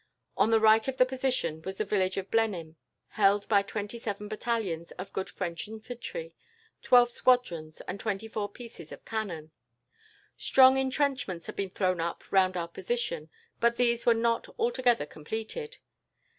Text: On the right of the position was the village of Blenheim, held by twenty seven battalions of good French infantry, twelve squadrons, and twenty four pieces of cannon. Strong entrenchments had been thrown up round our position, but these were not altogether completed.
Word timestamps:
On 0.35 0.49
the 0.49 0.59
right 0.59 0.87
of 0.87 0.97
the 0.97 1.05
position 1.05 1.61
was 1.61 1.75
the 1.75 1.85
village 1.85 2.17
of 2.17 2.31
Blenheim, 2.31 2.75
held 3.09 3.47
by 3.47 3.61
twenty 3.61 3.99
seven 3.99 4.27
battalions 4.27 4.89
of 4.93 5.13
good 5.13 5.29
French 5.29 5.67
infantry, 5.67 6.33
twelve 6.81 7.11
squadrons, 7.11 7.81
and 7.81 7.99
twenty 7.99 8.27
four 8.27 8.49
pieces 8.49 8.91
of 8.91 9.05
cannon. 9.05 9.51
Strong 10.35 10.77
entrenchments 10.79 11.45
had 11.45 11.55
been 11.55 11.69
thrown 11.69 12.01
up 12.01 12.23
round 12.31 12.57
our 12.57 12.67
position, 12.67 13.29
but 13.59 13.75
these 13.75 14.03
were 14.03 14.15
not 14.15 14.47
altogether 14.57 15.05
completed. 15.05 15.77